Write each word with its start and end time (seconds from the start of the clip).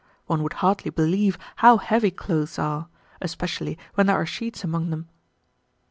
One 0.25 0.41
would 0.41 0.53
hardly 0.65 0.89
believe 0.89 1.37
how 1.57 1.77
heavy 1.77 2.09
clothes 2.09 2.57
are, 2.57 2.87
especially 3.21 3.77
when 3.93 4.07
there 4.07 4.15
are 4.19 4.25
sheets 4.25 4.63
among 4.63 4.89
them. 4.89 5.07